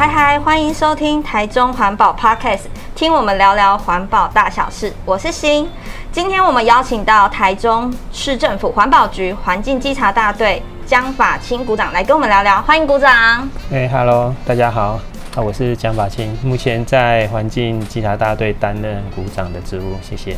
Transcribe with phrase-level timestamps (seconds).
[0.00, 2.60] 嗨嗨，欢迎收听台中环保 Podcast，
[2.94, 4.90] 听我们聊聊环保大小事。
[5.04, 5.68] 我是欣，
[6.10, 13.46] 今天我们邀请到台中市政府环保局环境稽查大队江法清股长来跟我们聊聊，欢迎股长。
[13.70, 14.98] 哎哈喽，大家好，
[15.34, 20.34] 啊，我是江法清，目前在环境稽查大队担任股长的职务，谢谢。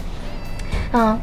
[0.91, 1.17] 嗯。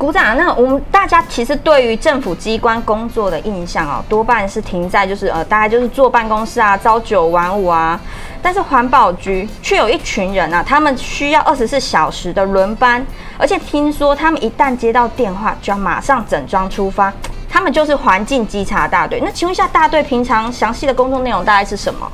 [0.00, 8.00] 鼓掌，那我们大家其实对于政府机关工作的印象哦，多半是停在就是呃，大概就是坐办公室啊，朝九晚五啊。
[8.40, 13.04] 但是环保局却有一群人啊，他们需要二十四小时的轮班，
[13.36, 17.12] 而且听说他们一旦接到电话，就要马上整装出发。
[17.46, 19.20] 他们就是环境稽查大队。
[19.22, 22.10] 那请问一下，大队平常详细的工作内容大概是什么？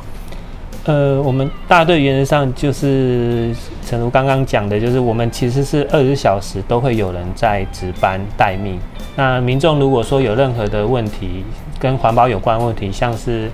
[0.87, 3.53] 呃，我们大队原则上就是，
[3.85, 8.79] 诚如刚刚讲的，就是我们其实是二十小时都会有人在值班待命。
[9.17, 11.45] 那民众如果说有任何的问题，
[11.81, 13.51] 跟环保有关的问题，像是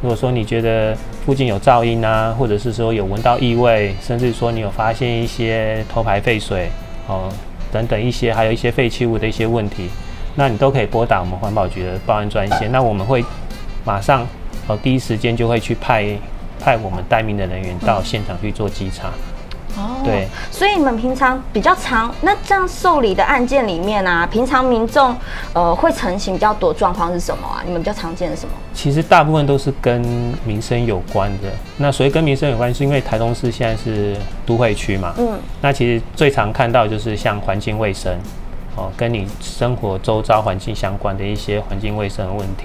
[0.00, 6.68] 如果说你觉得附近有噪音啊，或者是说有闻到异味，甚至说你有发现一些偷排废水
[7.08, 7.28] 哦
[7.72, 9.88] 等等一些，还有一些废弃物的一些问题，
[10.36, 12.70] 那你都可以拨打我们环保局的报案专线。
[12.70, 13.24] 那我们会
[13.84, 14.24] 马上
[14.68, 16.16] 哦第一时间就会去派。
[16.58, 19.10] 派我们待命的人员到现场去做稽查。
[19.76, 25.14] 哦，对，所以你们平常比较常，那这样受理的案件里面啊，平常民众
[25.52, 27.62] 呃会成型比较多状况是什么啊？
[27.64, 28.52] 你们比较常见的什么？
[28.74, 30.02] 其实大部分都是跟
[30.44, 31.48] 民生有关的。
[31.76, 35.14] 那所以跟民生有关，是因为台中市现在是都会区嘛。
[35.18, 35.38] 嗯。
[35.60, 38.18] 那其实最常看到就是像环境卫生，
[38.74, 42.64] 哦，跟你生活周遭环境相关的一些环境卫生的问题。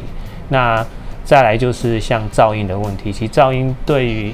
[0.49, 0.83] 那
[1.23, 4.33] 再来就是像噪音的问题，其实噪音对于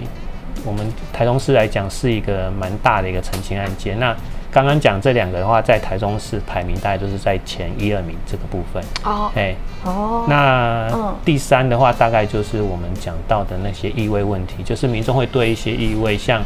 [0.65, 3.99] 我们台中市来讲是一个蛮大的一个澄清案件。
[3.99, 4.15] 那
[4.51, 8.83] 刚刚讲这两个的话，在台中市排名大概都是在前一二名这个部分。
[9.03, 16.41] 哦，哎，哦，那第三的话，大概就是我们讲到的那些异味问题，就是民众会对一些异味，像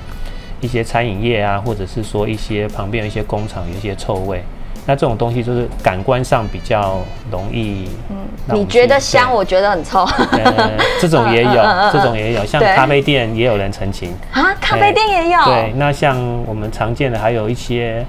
[0.60, 4.44] 一些餐饮业啊，或者是说一些旁边有一些工厂有一些臭味。
[4.86, 7.00] 那这种东西就是感官上比较
[7.32, 8.18] 容易，嗯，
[8.54, 10.04] 你觉得香，我觉得很臭。
[10.32, 15.42] 呃， 这种也有，这种也有，像咖啡店也有人澄清啊，咖啡店也有。
[15.46, 18.06] 对，那像我们常见的还有一些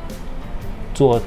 [0.92, 1.20] 做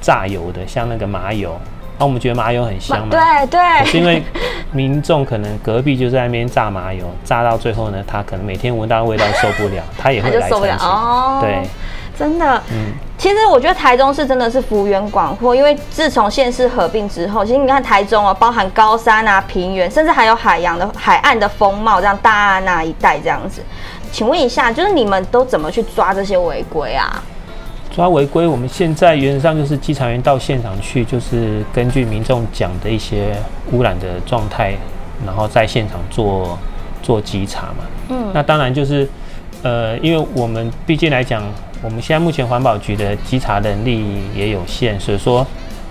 [0.00, 1.58] 榨油的，像那个麻油，
[1.98, 4.22] 那我们觉得麻油很香嘛，对对，是因为
[4.70, 10.76] 民众可能隔壁就在那边榨麻油，榨到最后呢，他可能每天闻到味道受不了，他也会来不了。
[10.78, 11.68] 哦，对。
[12.18, 23.62] 真的，嗯，其实我觉得台中市真的是幅员广阔，因为自从县市合并之后，其实你看台中哦，包含高山啊、平原，甚至还有海洋的海岸的风貌，这样大安那一带这样子。
[24.12, 27.22] 请问一下，就是你们都怎么去抓这些违规啊？
[27.90, 33.34] 抓违规，我们现在原则上就是稽查员到现场去，就是根据民众讲的一些
[33.72, 34.74] 污染的状态，
[35.24, 36.58] 然后在现场做
[37.02, 37.84] 做稽查嘛。
[38.10, 39.08] 嗯，那当然就是，
[39.62, 41.42] 呃，因为我们毕竟来讲。
[41.82, 45.46] 我们现在目前环保局的稽查能力也有限，所以说，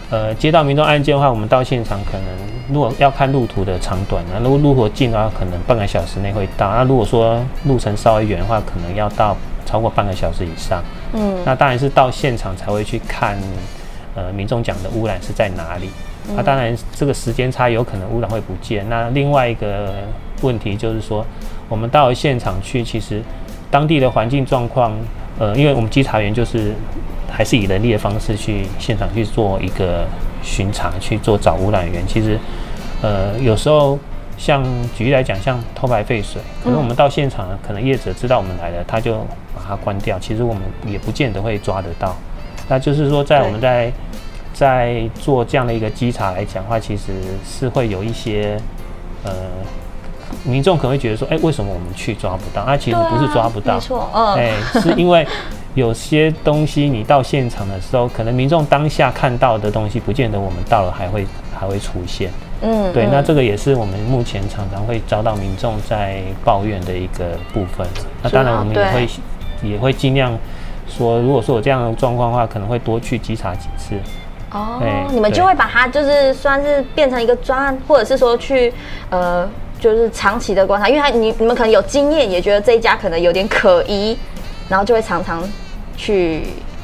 [0.10, 2.26] 呃，接到民众案件的话，我们到现场可能
[2.74, 10.84] 如果要看路途的长短，那如果路途近的话，可能半个小时内会到；那如果说路程稍微远的话，可能要到超过半个小时以上。
[11.14, 13.38] 嗯，那当然是到现场才会去看，
[14.16, 15.90] 呃，民众讲的污染是在哪里。
[16.36, 18.84] 那当然这个时间差有可能污染会不见。
[18.90, 19.94] 那另外一个
[20.42, 21.24] 问题就是说，
[21.70, 23.22] 我们到了现场去，其实
[23.70, 24.92] 当地的环境状况。
[25.38, 26.74] 呃，因为我们稽查员就是
[27.30, 30.06] 还是以人力的方式去现场去做一个
[30.42, 32.02] 巡查，去做找污染源。
[32.08, 32.40] 其实，
[33.02, 34.00] 呃，有时候
[34.38, 34.64] 像
[34.96, 39.18] 举例来讲，像偷排废水，可能我们到现场，可能业者知道我们来了，他就
[39.54, 40.18] 把它关掉。
[40.18, 42.16] 其实我们也不见得会抓得到。
[42.70, 43.92] 那就是说，在我们在
[44.54, 47.12] 在做这样的一个稽查来讲的话，其实
[47.46, 48.58] 是会有一些
[49.24, 49.32] 呃。
[50.44, 52.64] 民众可能会觉得说，哎、欸，为什么我们去抓不到？
[52.66, 55.28] 那、啊、其实不是抓不到，没错，嗯，哎、欸，是因为
[55.74, 61.26] 有些东西你到现场的时候，可能民众当下看到的东西，不见得我们到了还会
[61.60, 62.30] 还会出现。
[62.62, 67.86] 嗯，对，那这个也是我们目前常常会遭到民众在抱怨的一个部分。
[68.24, 69.10] 那当然，我们也会
[69.62, 70.38] 也会尽量
[70.88, 73.96] 说，如果说有这样的状况的话，可能会多去稽查几次。
[74.52, 74.82] 哦，
[75.12, 78.74] 你们就会把它就是算是变成一个专案，或者是说去
[79.10, 79.48] 呃。
[79.86, 84.18] 就是长期的观察，因为他你你们可能有经验，也觉得这一家可能有点可疑，
[84.68, 85.44] 然后就会常常
[85.96, 86.42] 去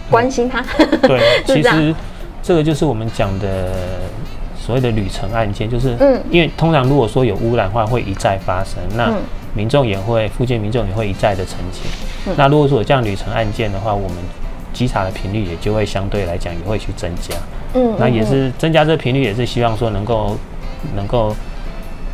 [0.08, 0.64] 关心他。
[0.78, 1.96] 嗯、 对，其实
[2.44, 3.72] 这个就是我们讲的
[4.56, 9.12] 所谓的旅程案件，就是嗯，因为通常如果说有污染的话，会一再发生，那
[9.56, 11.90] 民众也会附近民众也会一再的澄清。
[12.28, 14.18] 嗯、那如果说有这样旅程案件的话，我们
[14.74, 17.34] 稽查的频率也就会相对来讲也会去增加。
[17.74, 20.38] 嗯，那也是增加这个频率，也是希望说能够
[20.96, 21.36] 能够。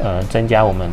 [0.03, 0.89] 呃，增加我们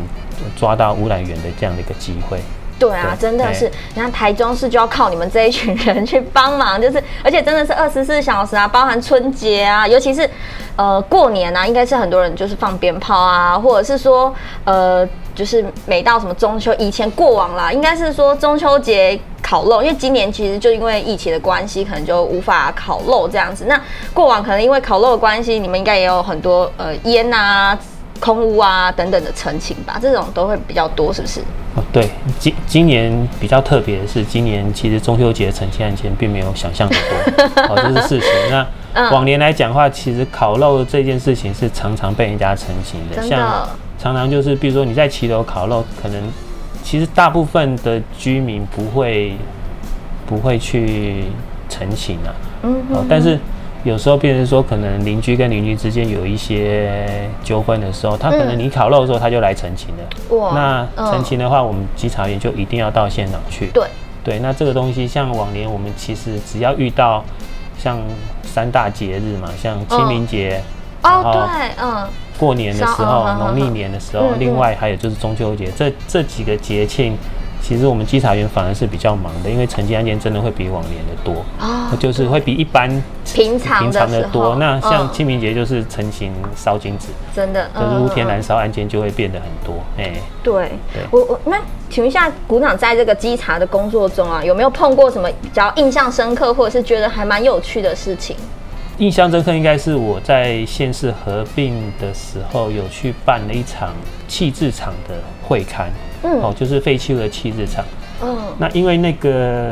[0.55, 2.39] 抓到污染源的这样的一个机会。
[2.77, 10.29] 对啊，真的是，你看台中市就要靠你们这一群人去帮忙，就是而且真的是二十四小时啊，包含春节啊，尤其是
[10.75, 14.33] 呃过年啊，应该是很多人就是放鞭炮啊，或者是说
[14.65, 23.63] 呃就是每到什么中秋，以前过往啦，应该是说中秋节烤肉，因为今年其实就因为疫情的关系，可能就无法烤肉这样子。
[23.69, 23.81] 那
[24.13, 27.77] 过往可能因为烤肉的关系，你们应该也有很多呃烟啊。
[28.25, 31.41] 空屋啊等等的陈情吧，这种都会比较多，是不是？
[31.75, 38.27] 哦，对，今今年比较特别的是，今年其实中秋节澄清案件并没有想象的多， 哦，这是事实。
[38.49, 43.69] 那往年来讲的话，其实烤肉这件事情是常常被人家澄清的，的像
[43.99, 46.19] 常常就是，比如说你在骑楼烤肉，可能
[46.81, 49.37] 其实大部分的居民不会
[50.25, 51.25] 不会去
[51.69, 52.33] 澄清啊，
[52.63, 53.37] 嗯，哦，但是。
[53.85, 60.35] 有时候，变成说，可能邻居跟邻居之间有一些纠纷的时候，他可能你烤肉的时候，他就来陈情了。
[60.37, 60.51] 哇！
[60.95, 63.67] 那陈情的话，我们稽查员就一定要到现场去。
[63.67, 63.85] 对
[64.23, 67.23] 对，那这个东西，像往年我们其实只要遇到
[67.77, 67.99] 像
[68.41, 70.59] 三大节日嘛，像清明节，
[71.03, 72.07] 哦对，嗯，
[72.39, 77.15] 过年的时候，农历年的时候，另外还有就是中秋节，这这几个节庆。
[77.67, 82.87] 其实我们稽查员反而是比较忙的，因为成绩案件真的会比往年的多，哦，就是会比一般
[83.33, 84.55] 平常平常的多。
[84.57, 89.83] 那像清明节就是成型烧金纸，真的，就是露天燃烧案件就会变得很多。
[89.97, 90.13] 哎，
[90.43, 91.59] 对，对我我那
[91.89, 98.35] 请问一下，股长在这个稽查的工作中啊，有没有碰过什么比较印象深刻，或者是觉得还蛮有趣的事情？
[98.99, 103.89] 印象深刻应该是我在县市合并的时候，有去办了一场
[104.27, 105.87] 弃置场的会勘。
[106.25, 107.85] 嗯，哦，就是废弃物的弃置场。
[108.23, 109.71] 嗯，那因为那个，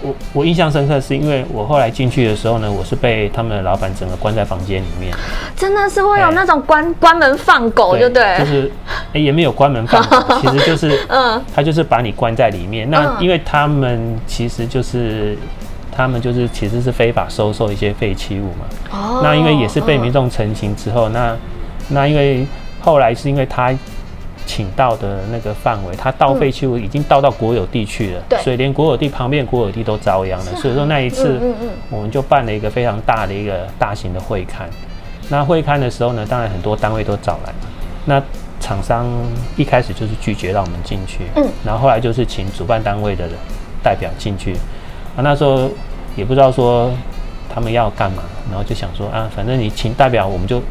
[0.00, 5.12] 我我印象深刻，是因为我后来进去的时候呢，我是被他们的老板整个关在房间里面。
[5.56, 8.72] 真的是会有那种关、欸、关门放狗，就对，对，就是、
[9.12, 12.88] 欸、也没有关门放狗，其实就是， 嗯，他就是把你关在里面。
[12.88, 15.36] 那因为他们其实就是，
[15.90, 18.66] 他们就是其实是非法收受一些废弃物嘛。
[18.92, 21.36] 哦，那因为也是被民众陈情之后，那
[21.88, 22.46] 那因为
[22.80, 23.76] 后来是因为他。
[24.48, 30.56] 请到的那个范围，他倒废弃物已经倒到国有地去了，对，所以连国有地旁边国有地都遭殃了。
[30.56, 31.38] 所以说那一次，
[31.90, 34.66] 我们就办了一个非常大的一个大型的会刊。
[35.28, 37.52] 那会刊的时候呢，当然很多单位都找来。
[38.06, 38.20] 那
[38.58, 39.06] 厂商
[39.56, 43.28] 一开始就是拒绝让我们进去，嗯，然后后来就是请主办单位的
[43.82, 44.54] 代表进去。
[45.14, 45.70] 啊，那时候
[46.16, 46.90] 也不知道说
[47.54, 50.62] 他们要干嘛，然后就想说啊，反正你请代表，我们就，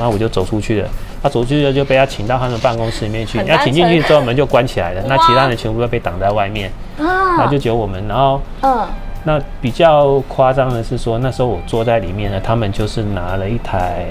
[0.00, 0.88] 那我就走出去了。
[1.22, 3.38] 他走出去就被他请到他们办公室里面去。
[3.46, 5.02] 要请进去之后，门就关起来了。
[5.06, 6.68] 那其他人全部都被挡在外面。
[6.98, 7.36] 啊。
[7.36, 8.04] 然后就只有我们。
[8.08, 8.84] 然后，嗯。
[9.24, 14.04] 那比较夸张的是说，那时候我坐在里面呢，他们就是拿了一台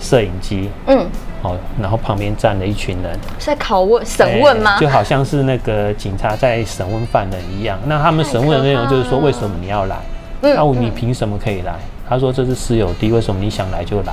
[0.00, 0.68] 摄影机。
[0.88, 1.06] 嗯。
[1.42, 3.12] 哦，然后旁边站了一群人。
[3.38, 4.76] 是在拷问、审问吗？
[4.80, 7.78] 就好像是那个警察在审问犯人一样。
[7.86, 9.96] 那他们审问的内容就是说，为什么你要来？
[10.42, 10.52] 嗯。
[10.56, 11.74] 那你凭什么可以来？
[12.08, 14.12] 他说这是私有地，为什么你想来就来？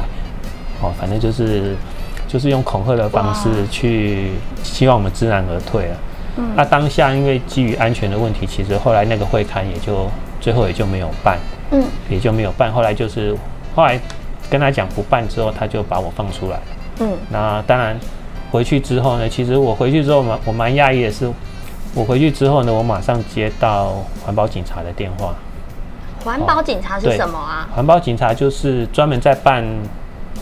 [0.84, 1.76] 哦，反正就是。
[2.28, 4.32] 就是用恐吓的方式去
[4.64, 5.98] 希望我们知难而退了。
[6.38, 10.08] 嗯，那当下因为基于安全的问题，其实后来那个会刊也就
[10.40, 11.40] 最后也就没有办。
[11.72, 12.72] 嗯，也就没有办。
[12.72, 13.36] 后来就是
[13.76, 14.00] 后来
[14.50, 16.60] 跟他讲不办之后，他就把我放出来。
[17.00, 18.00] 嗯，那当然
[18.52, 21.32] 回去之后呢，其实我回去之后嘛，我蛮讶异的是，
[21.96, 23.94] 我回去之后呢，我马上接到
[24.24, 25.34] 环保警察的电话。
[26.24, 27.68] 环保警察是什么啊？
[27.74, 29.66] 环保警察就是专门在办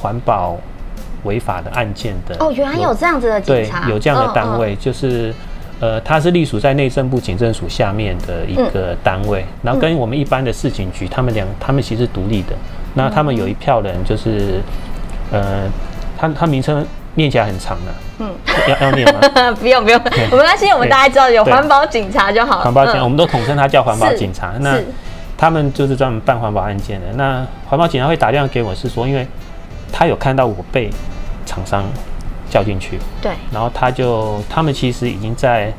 [0.01, 0.57] 环保。
[1.25, 5.33] 违法的案件的哦，原来有这样子的警察，对，有这样的单位，嗯嗯、就是，
[5.81, 12.55] 呃，他是隶属在内政部警政署下面的一个单位，嗯、然后跟我们一般的市警局，他们两，他们其实独立的。
[12.93, 14.61] 那他们有一票人，就是，
[15.29, 15.63] 呃，
[16.17, 18.31] 他他名称念起来很长的，嗯，
[18.69, 19.19] 要要念吗？
[19.59, 19.99] 不 用不用，
[20.31, 22.63] 我们担心我们大家知道有环保警察就好了。
[22.63, 24.53] 环保警察，嗯、我们都统称他叫环保警察。
[24.61, 24.79] 那
[25.37, 27.07] 他们就是专门办环保案件的。
[27.15, 29.27] 那环保警察会打电话给我，是说，因为
[29.91, 30.89] 他有看到我被。
[31.45, 31.83] 厂商
[32.49, 35.71] 叫进去，对，然后他就他们其实已经在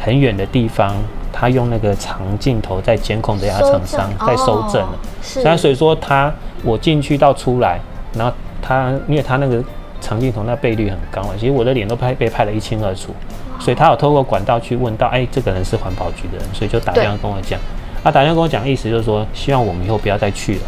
[0.00, 0.94] 很远的地方，
[1.32, 7.78] 他用那个长镜头在监控这家厂商在收证了，是，所以说他我进去到出来，
[8.14, 9.62] 然后他因为他那个
[10.00, 13.14] 长镜头那倍率很高啊，其实我的脸都拍被拍得一清二楚，
[13.60, 17.60] 所以他有透过管道去问到，哎，这个人是环保局的人，所以就打电话跟我讲，
[18.02, 20.62] 他打电话跟我讲，意思就是说希望我们以后不要再去了，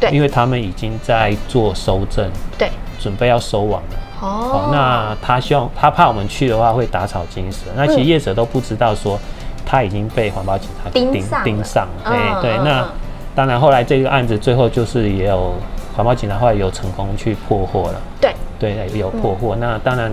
[0.00, 2.70] 对，因为他们已经在做收证，对。
[2.98, 7.66] 准备要收网了哦，那他希望他怕我们去的话会打草惊蛇。
[7.76, 9.18] 那其实业者都不知道说
[9.64, 12.40] 他已经被环保警察盯盯上了。
[12.40, 12.88] 对对，那
[13.34, 15.54] 当然后来这个案子最后就是也有
[15.94, 18.00] 环保警察后来有成功去破获了。
[18.20, 19.54] 对对，有破获。
[19.56, 20.10] 那当然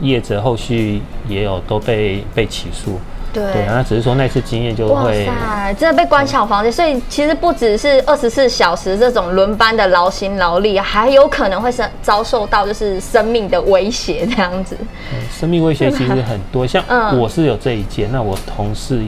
[0.00, 2.98] 业者后续也有都被被起诉。
[3.36, 5.34] 对，对，那只是说那次经验就会，哇
[5.66, 14.74] 塞，真的被关小房间，所以其实不只是二十四小时这种轮班的劳心劳力，还有可能会是遭受到就是生命的威胁这样子。
[15.12, 16.82] 嗯，生命威胁其实很多，像
[17.18, 19.02] 我是有这一件，那我同事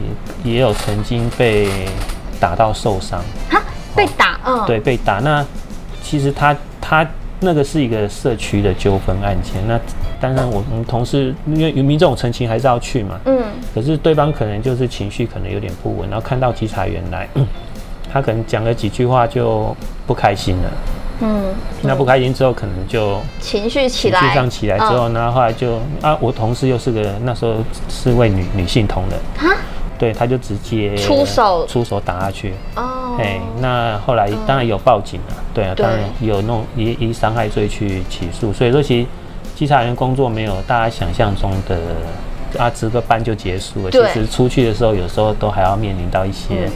[0.44, 1.70] 也也有曾经被
[2.38, 3.22] 打到受伤。
[3.48, 3.62] 哈，
[3.96, 5.20] 被打，嗯，对，被打。
[5.20, 5.42] 那
[6.02, 7.06] 其实他他
[7.40, 9.80] 那个是一个社区的纠纷案件，那。
[10.20, 13.20] 当然，我们同事因为渔民众陈情，还是要去嘛。
[13.24, 13.40] 嗯。
[13.74, 17.28] 可是对方可能就是情绪可能有点不稳，然后看到稽查员来，
[18.12, 20.70] 他可能讲了几句话就不开心了。
[21.20, 21.44] 嗯。
[21.82, 27.54] 那不开心之后，可能就情绪起来，情绪上起来之后，然后后来就啊，我同事又是个那时候
[27.88, 29.18] 是位女女性同仁。
[29.36, 29.56] 哈。
[29.98, 32.54] 对，他就直接出手出手打下去。
[32.74, 33.16] 哦。
[33.20, 35.36] 哎，那后来当然有报警了。
[35.54, 39.06] 对啊，当然有弄以以伤害罪去起诉，所以说其实。
[39.58, 41.76] 稽查员工作没有大家想象中的
[42.56, 43.90] 啊，值个班就结束了。
[43.90, 46.70] 其实出去的时候，有时候都还要面临到一些、嗯、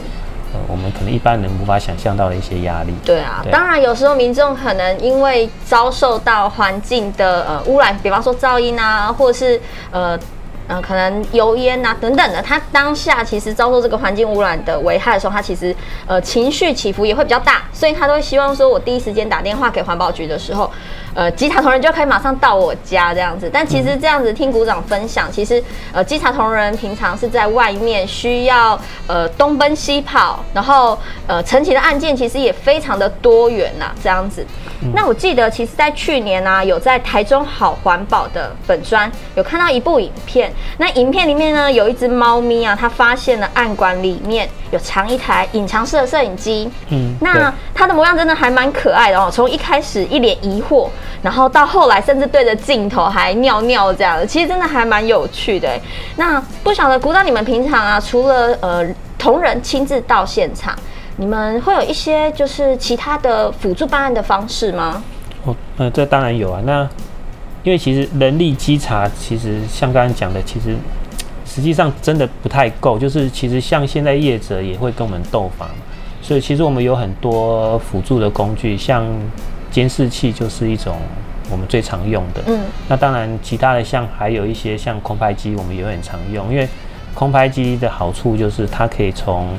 [0.51, 2.93] 呃，我们可能一般人无法想象到的一些压力。
[3.05, 10.19] 对啊，对当然有时候民众可能因为遭受到环境的呃污染，比方说噪音啊，或者是呃。
[10.67, 15.75] 嗯、呃，可能油烟啊等等的，他当下其实遭受这个环境污染的危害的时候，他其实
[16.07, 20.71] 呃情绪起伏也会比较大，所以他都会希望说，我第一时间打电话给环保局的时候，
[21.15, 23.49] 呃，稽查同仁就可以马上到我家这样子。
[23.51, 34.45] 但其实这样子听股长分享，其实呃稽查同仁平常是在外面需要呃东奔西跑，然后呃陈情的案件其实也非常的多元呐、啊，这样子。
[34.93, 40.51] 那我记得其实，在去年呢、啊，有在台中好环保的本专有看到一部影片。
[40.77, 46.69] 那影片里面呢，有一只猫咪啊，它发现了暗管里面有藏一台隐藏式的摄影机。
[46.89, 49.29] 嗯，那它的模样真的还蛮可爱的哦。
[49.31, 50.89] 从一开始一脸疑惑，
[51.21, 55.69] 然后到后来甚至对着镜头还尿尿这样的，其实真的还蛮有趣的。
[56.15, 58.85] 那不晓得鼓掌你们平常啊，除了呃
[59.17, 60.75] 同仁亲自到现场，
[61.17, 65.01] 你们会有一些就是其他的辅助办案的方式吗？
[65.45, 66.61] 哦，呃，这当然有啊。
[66.65, 66.87] 那
[67.63, 70.75] 因为其实人力稽查，其实像刚刚讲的，其实
[71.45, 72.99] 实际上真的不太够。
[72.99, 75.69] 就是其实像现在业者也会跟我们斗法，
[76.21, 79.05] 所以其实我们有很多辅助的工具，像
[79.73, 80.95] 监视器就是一种
[81.51, 82.41] 我们最常用的。
[82.45, 82.61] 嗯。
[82.87, 86.49] 那当然，其他的像还有一些像空拍机，我们也很常用。
[86.49, 86.65] 因为
[87.13, 89.49] 空拍机的好处就是它可以从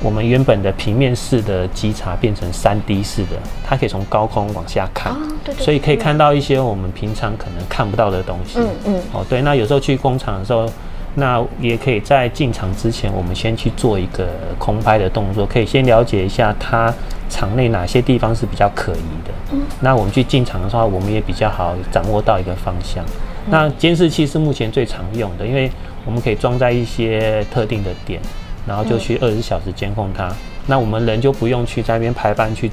[0.00, 5.14] 我们原本的平面式的稽查变成三 D 式的，它可以从高空往下看，
[5.58, 8.58] 所以可以看到一些我们平常可能看不到的东西。
[8.58, 9.02] 嗯嗯。
[9.12, 10.66] 哦，对，那有时候去工厂的时候，
[11.14, 14.26] 那也可以在进场之前，我们先去做一个
[14.58, 16.92] 空拍的动作，可以先了解一下它
[17.28, 19.34] 场内哪些地方是比较可疑的。
[19.52, 19.62] 嗯。
[19.80, 23.04] 那我们去进场的时候，我们也比较好掌握到一个方向。
[23.48, 25.70] 那监视器是目前最常用的，因为
[26.04, 28.20] 我们可以装在一些特定的点。
[28.66, 30.36] 然后就去二十四小时监控它，嗯、
[30.68, 32.70] 那我们人就不用去在那边排班去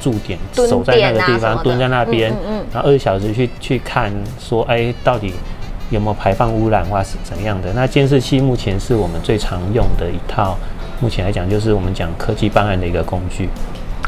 [0.00, 2.34] 驻点，守在那个地方蹲在那边，
[2.72, 5.34] 然后二十四小时去去看说，哎，到底
[5.90, 7.72] 有没有排放污染或是怎样的？
[7.72, 10.56] 那监视器目前是我们最常用的一套，
[11.00, 13.48] 目前来讲就是我们讲科技办案的一个工具。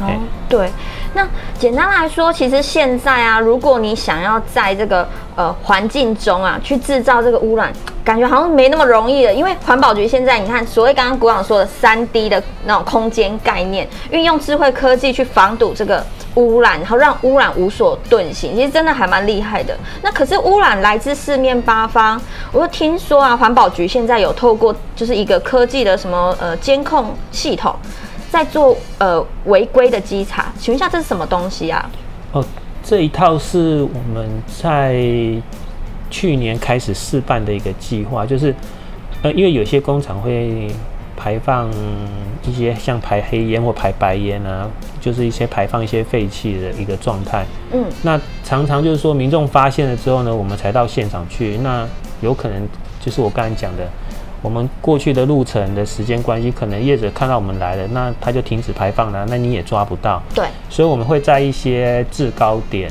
[0.00, 0.06] 哦，
[0.48, 0.70] 对，
[1.14, 1.26] 那
[1.58, 7.72] 简单来说，其实现在啊，如果你想要在这个呃环境中啊去制造这个污染，
[8.04, 9.34] 感觉好像没那么容易了。
[9.34, 19.76] 因为环保局现在你看，所谓刚刚股长说的三 D 的那种空间概念，运用智慧科技去防堵这个污染，然后让污染无所遁形，其实真的还蛮厉害的。
[20.00, 22.20] 那可是污染来自四面八方，
[22.52, 27.74] 我就听说啊，环保局现在有透过就是一个科技的什么呃监控系统。
[28.30, 31.90] 在做呃违规的稽查，请问一下这是什么东西啊？
[32.32, 32.44] 哦，
[32.82, 35.02] 这一套是我们在
[36.10, 38.54] 去年开始试办的一个计划，就是
[39.22, 40.68] 呃，因为有些工厂会
[41.16, 41.70] 排放
[42.46, 44.68] 一些像排黑烟或排白烟啊，
[45.00, 47.46] 就是一些排放一些废气的一个状态。
[47.72, 51.86] 嗯，那常常就是说民众发现了之后呢，我们才到现场去，那
[52.20, 52.68] 有可能
[53.00, 53.88] 就是我刚才讲的。
[54.40, 60.22] 我们过去的路程的时间关系，可能业者看到我们来了，那他就停止排放了，那你也抓不到。
[60.32, 62.88] 对，所以我们会在一些制高点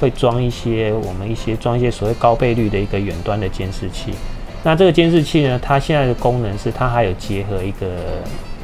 [0.00, 4.14] 会装一些我们一些装一些所谓高倍率的一个远端的监视器。
[4.62, 7.86] 那这个监视器呢，它现在的功能是它还有结合一个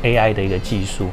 [0.02, 1.08] AI 的一个技术，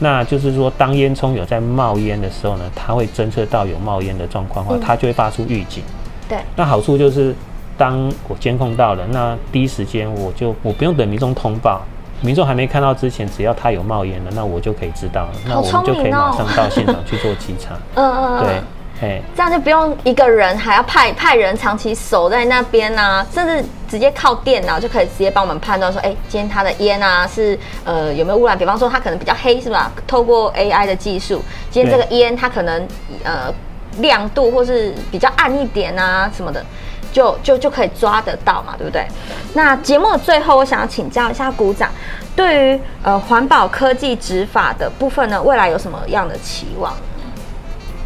[0.00, 5.82] 那就是说当烟囱有在冒烟的时候呢，它会侦测到有冒烟的状况的话，它就会发出预警。
[6.28, 7.34] 对，那好处就是。
[7.76, 11.82] 当我监控到了，那第一时间我就我不用等民众通报，
[12.20, 17.74] 民众还没看到之前，只要他有冒烟了，那我就可以知道了，那我们就可以马上到现场去做稽查。
[17.94, 18.62] 嗯嗯对，
[19.00, 28.56] 嘿这样就不用一个人还要派派人长期守在那边啊，甚至直接靠电脑就可以直接帮我们判断说，哎，今天他的烟啊是呃有没有污染？
[28.56, 29.90] 比方说他可能比较黑是吧？
[30.06, 32.86] 透过 AI 的技术，今天这个烟它可能
[33.24, 33.52] 呃
[33.98, 36.64] 亮度或是比较暗一点啊什么的。
[37.12, 39.06] 就就就可以抓得到嘛，对不对？
[39.54, 41.90] 那节目的最后，我想要请教一下股长，
[42.34, 46.94] 对于呃环保科技执法的部分呢，未来有什么样的期望？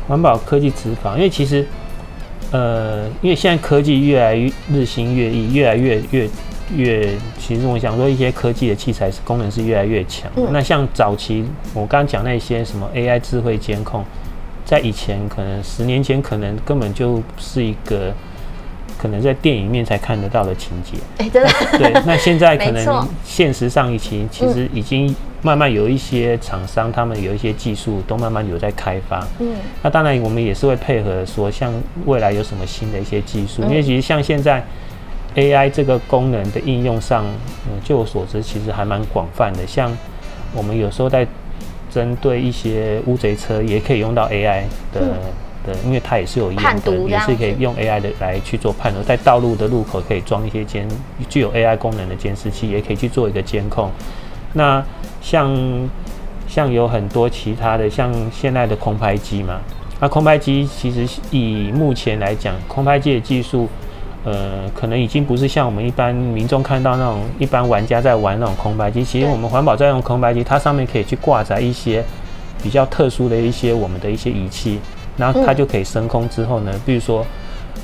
[0.09, 1.65] 环保科技执法，因为其实
[2.51, 6.29] 呃，因为现在科技越来越日新月异，越来越越
[6.75, 7.09] 越，
[7.39, 10.29] 其实我想说，一些科技的器材功能是越来越强。
[10.35, 14.05] 嗯、那像早期我刚刚讲那些什么 AI 智慧监控，
[14.65, 18.13] 在以前可能十年前可能根本就是一个。
[18.99, 21.51] 可能在电影面才看得到的情节，哎，真的。
[21.79, 29.27] 对，那现在可能现实上已经其实已经慢慢有一些厂商，他们有一些技术都慢慢有在开发。
[29.39, 31.73] 嗯，那当然我们也是会配合说，像
[32.07, 34.65] 未来有什么新的一些技术，因为其实像现在
[35.35, 37.25] AI 这个功能的应用上，
[37.67, 39.67] 嗯，就我所知，其实还蛮广泛的。
[39.67, 39.95] 像
[40.55, 41.27] 我们有时候在
[41.91, 44.63] 针对一些乌贼车，也可以用到 AI
[44.93, 45.03] 的。
[45.85, 50.87] 因为它也是有验的，也是可以用 AI 的来去做判断，在道路的路口可以装一些监
[51.29, 53.91] 具有 AI 功能的监视器，也可以去做一个监控。
[54.53, 54.85] 那
[55.21, 55.55] 像
[56.49, 59.61] 像有很多其他的，像现在的空拍机嘛，
[60.01, 63.69] 那空拍机其实以目前来讲，空拍机的技术，
[64.25, 69.05] 呃，可能已经不是像我们一般民众看到那种一般玩家在玩那种空拍机。
[69.05, 72.05] 其实我们环保在用空拍机，它上面可以去挂载一些
[72.63, 74.81] 比较特殊的一些我们的一些仪器。
[75.17, 77.25] 然后它就可以升空之后呢，比如说，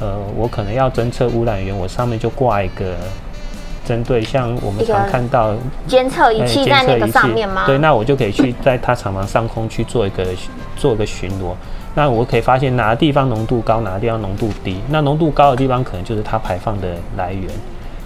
[0.01, 2.95] 呃，我可能要侦测污染源，我上面就挂一个
[3.87, 5.55] 针对像我们常看到
[5.87, 7.65] 监测仪器在那个上面吗？
[7.65, 10.27] 对，那我就可以去 在它厂房上空去做一个
[10.77, 11.55] 做一个巡逻。
[11.95, 14.79] 那我可以发现哪个地方浓度高，哪个地方浓度低。
[14.91, 17.49] 那浓度高的地方可能就是它排放的来源。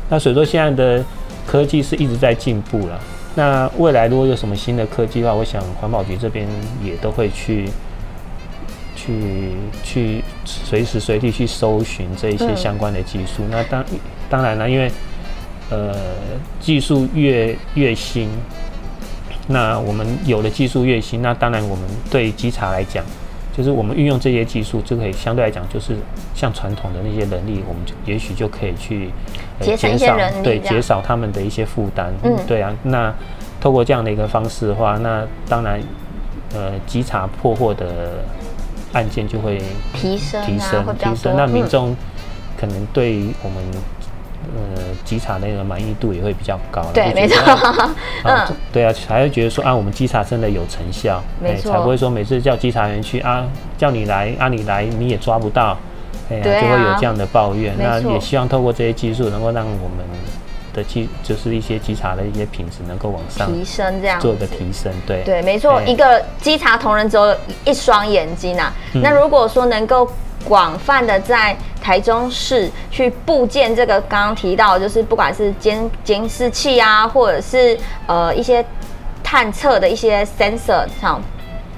[0.08, 1.04] 那所以说现在的
[1.44, 3.00] 科技是一直在进步了。
[3.36, 6.48] 那未来如果有什么新的科技的话，我想环保局这边
[6.82, 7.68] 也都会去。
[8.98, 9.52] 去
[9.84, 13.44] 去随时随地去搜寻这一些相关的技术。
[13.44, 13.84] 嗯、那当
[14.28, 14.90] 当然了，因为
[15.70, 15.94] 呃
[16.58, 18.28] 技术越越新，
[19.46, 23.04] 那我们有的技术越新，那当然我们对稽查来讲，
[23.56, 25.96] 就是我们运用这些技术就可以相对来讲，就是
[26.34, 29.10] 像传统的那些能力，我们就也许就可以去
[29.60, 32.12] 减少对，减少他们的一些负担。
[32.22, 32.74] 嗯，对啊。
[32.82, 33.14] 那
[33.60, 35.80] 透过这样的一个方式的话，那当然
[36.52, 38.24] 呃稽查破获的。
[38.92, 39.60] 案件就会
[39.92, 41.36] 提升，提升，提升。
[41.36, 41.94] 那民众
[42.58, 43.62] 可能对于我们
[44.54, 46.82] 呃稽查那个满意度也会比较高。
[46.94, 47.36] 对，没错。
[48.24, 53.44] 嗯，对啊，才会觉得说啊，我们稽查真的有成效，没错，才不会说每次叫稽查员去啊，
[53.76, 55.76] 叫你来啊，你来你也抓不到，
[56.30, 57.74] 哎呀，就会有这样的抱怨。
[57.78, 60.06] 那也希望透过这些技术，能够让我们
[60.74, 65.80] 的稽就是一些稽查的一些品质能够往上提升，这样做个提升，对对，没错。
[65.86, 70.10] 一个稽查同仁只有一双眼睛啊，嗯、那如果说能够
[70.48, 78.64] 广泛的在台中市去布建这个刚刚提到，就是不管是监监视器啊，或者是呃一些
[79.22, 81.20] 探测的一些 sensor 上。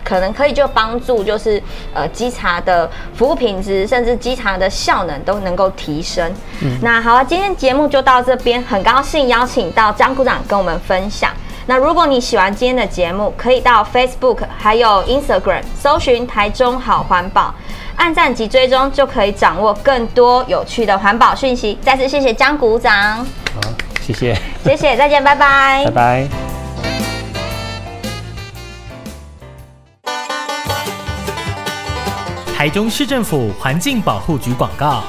[0.05, 6.33] 可能可以就帮助，就是呃稽查的服务品质，甚至稽查的效能都能够提升。
[6.63, 11.31] 嗯，那好了，今天节目就到这边，很高兴邀请到张股长跟我们分享。
[11.67, 17.55] 那如果你喜欢今天的节目，可以到 Facebook 还有 Instagram 搜寻台中好环保，
[17.99, 21.79] 按赞及追踪就可以掌握更多有趣的环保讯息。
[21.83, 23.19] 再次谢谢江股长。
[23.55, 23.61] 好，
[24.01, 24.35] 谢谢，
[24.65, 26.29] 谢谢，再见，拜拜，拜拜。
[32.57, 35.05] 台中市政府环境保护局广告。